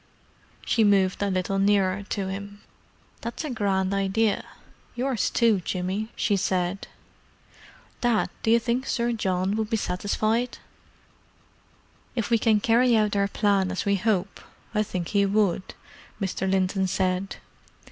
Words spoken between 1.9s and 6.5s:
to him. "That's a grand idea—yours too, Jimmy," she